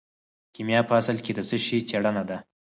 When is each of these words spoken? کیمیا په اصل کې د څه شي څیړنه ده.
کیمیا 0.55 0.81
په 0.89 0.93
اصل 1.01 1.17
کې 1.25 1.31
د 1.35 1.39
څه 1.49 1.57
شي 1.65 1.77
څیړنه 1.89 2.23
ده. 2.29 2.37